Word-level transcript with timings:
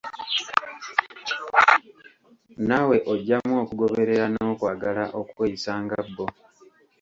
Naawe 2.67 2.97
oggyamu 3.11 3.53
okugoberera 3.63 4.25
n'okwagala 4.29 5.03
okweyisa 5.19 5.71
nga 5.83 5.99
bbo. 6.07 6.25